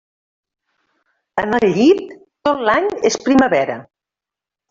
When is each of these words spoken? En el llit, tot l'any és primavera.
En 1.41 1.53
el 1.57 1.67
llit, 1.75 2.01
tot 2.49 2.65
l'any 2.69 2.89
és 3.11 3.19
primavera. 3.27 3.79